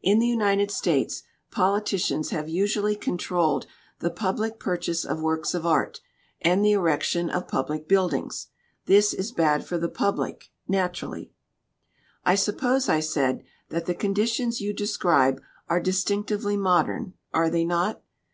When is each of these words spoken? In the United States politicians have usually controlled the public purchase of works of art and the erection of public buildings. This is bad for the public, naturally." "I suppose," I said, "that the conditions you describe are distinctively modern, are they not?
In 0.00 0.20
the 0.20 0.26
United 0.26 0.70
States 0.70 1.22
politicians 1.50 2.30
have 2.30 2.48
usually 2.48 2.96
controlled 2.96 3.66
the 3.98 4.08
public 4.08 4.58
purchase 4.58 5.04
of 5.04 5.20
works 5.20 5.52
of 5.52 5.66
art 5.66 6.00
and 6.40 6.64
the 6.64 6.72
erection 6.72 7.28
of 7.28 7.46
public 7.46 7.86
buildings. 7.86 8.46
This 8.86 9.12
is 9.12 9.32
bad 9.32 9.66
for 9.66 9.76
the 9.76 9.90
public, 9.90 10.48
naturally." 10.66 11.34
"I 12.24 12.36
suppose," 12.36 12.88
I 12.88 13.00
said, 13.00 13.44
"that 13.68 13.84
the 13.84 13.94
conditions 13.94 14.62
you 14.62 14.72
describe 14.72 15.42
are 15.68 15.78
distinctively 15.78 16.56
modern, 16.56 17.12
are 17.34 17.50
they 17.50 17.66
not? 17.66 18.00